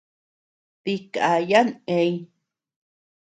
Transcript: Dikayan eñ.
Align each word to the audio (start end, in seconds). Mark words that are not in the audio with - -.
Dikayan 0.83 1.69
eñ. 1.99 2.13